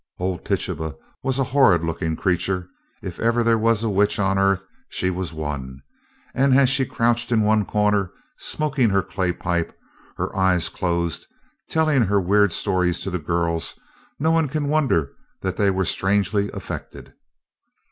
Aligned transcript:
Old 0.17 0.43
Tituba 0.43 0.95
was 1.21 1.37
a 1.37 1.43
horrid 1.43 1.83
looking 1.83 2.15
creature. 2.15 2.67
If 3.03 3.19
ever 3.19 3.43
there 3.43 3.55
was 3.59 3.83
a 3.83 3.89
witch 3.91 4.17
on 4.17 4.39
earth, 4.39 4.65
she 4.89 5.11
was 5.11 5.31
one, 5.31 5.83
and 6.33 6.57
as 6.59 6.71
she 6.71 6.87
crouched 6.87 7.31
in 7.31 7.43
one 7.43 7.65
corner, 7.65 8.11
smoking 8.39 8.89
her 8.89 9.03
clay 9.03 9.31
pipe, 9.31 9.77
her 10.17 10.35
eyes 10.35 10.69
closed, 10.69 11.27
telling 11.69 12.01
her 12.01 12.19
weird 12.19 12.51
stories 12.51 12.99
to 13.01 13.11
the 13.11 13.19
girls, 13.19 13.79
no 14.17 14.31
one 14.31 14.47
can 14.47 14.69
wonder 14.69 15.13
that 15.43 15.55
they 15.57 15.69
were 15.69 15.85
strangely 15.85 16.49
affected. 16.51 17.13